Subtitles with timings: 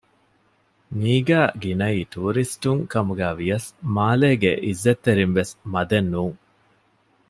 [0.99, 6.37] މީގައި ގިނައީ ޓޫރިސްޓުން ކަމުގައި ވިޔަސް މާލޭގެ އިއްޒަތްތެރިންވެސް މަދެއް ނޫން